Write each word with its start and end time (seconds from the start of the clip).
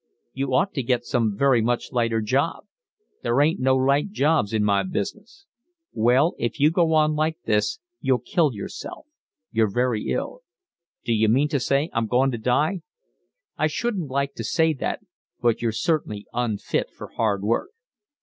"You 0.33 0.55
ought 0.55 0.73
to 0.73 0.81
get 0.81 1.05
some 1.05 1.37
very 1.37 1.61
much 1.61 1.91
lighter 1.91 2.21
job." 2.21 2.63
"There 3.21 3.39
ain't 3.39 3.59
no 3.59 3.75
light 3.75 4.09
jobs 4.09 4.51
in 4.51 4.63
my 4.63 4.81
business." 4.81 5.45
"Well, 5.93 6.33
if 6.39 6.59
you 6.59 6.71
go 6.71 6.93
on 6.93 7.13
like 7.13 7.37
this 7.45 7.77
you'll 7.99 8.17
kill 8.17 8.51
yourself. 8.51 9.05
You're 9.51 9.69
very 9.69 10.07
ill." 10.07 10.41
"D'you 11.05 11.29
mean 11.29 11.49
to 11.49 11.59
say 11.59 11.91
I'm 11.93 12.07
going 12.07 12.31
to 12.31 12.39
die?" 12.39 12.81
"I 13.59 13.67
shouldn't 13.67 14.09
like 14.09 14.33
to 14.37 14.43
say 14.43 14.73
that, 14.73 15.01
but 15.39 15.61
you're 15.61 15.71
certainly 15.71 16.25
unfit 16.33 16.89
for 16.89 17.09
hard 17.09 17.43
work." 17.43 17.69